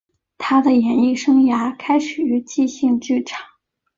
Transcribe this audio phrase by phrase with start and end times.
[0.39, 3.39] 他的演艺生涯开始于即兴剧场。